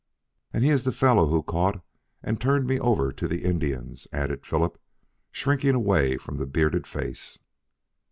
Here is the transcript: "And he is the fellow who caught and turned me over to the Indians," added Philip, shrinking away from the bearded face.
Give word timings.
"And 0.51 0.63
he 0.65 0.71
is 0.71 0.83
the 0.83 0.91
fellow 0.91 1.27
who 1.27 1.43
caught 1.43 1.83
and 2.23 2.41
turned 2.41 2.65
me 2.65 2.79
over 2.79 3.11
to 3.11 3.27
the 3.27 3.43
Indians," 3.43 4.07
added 4.11 4.47
Philip, 4.47 4.81
shrinking 5.31 5.75
away 5.75 6.17
from 6.17 6.37
the 6.37 6.47
bearded 6.47 6.87
face. 6.87 7.37